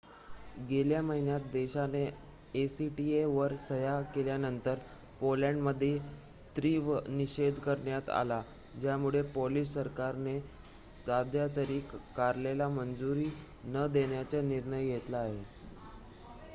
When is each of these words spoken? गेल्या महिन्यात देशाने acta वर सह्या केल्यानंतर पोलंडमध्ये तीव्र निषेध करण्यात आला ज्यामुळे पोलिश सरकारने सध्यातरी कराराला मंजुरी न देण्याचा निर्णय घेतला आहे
गेल्या 0.69 1.01
महिन्यात 1.01 1.41
देशाने 1.51 1.99
acta 2.55 3.25
वर 3.29 3.55
सह्या 3.61 3.99
केल्यानंतर 4.15 4.79
पोलंडमध्ये 5.19 5.97
तीव्र 6.55 6.99
निषेध 7.09 7.59
करण्यात 7.65 8.09
आला 8.13 8.41
ज्यामुळे 8.79 9.21
पोलिश 9.35 9.67
सरकारने 9.69 10.39
सध्यातरी 10.79 11.79
कराराला 12.15 12.67
मंजुरी 12.71 13.29
न 13.65 13.87
देण्याचा 13.93 14.41
निर्णय 14.43 14.87
घेतला 14.87 15.17
आहे 15.19 15.43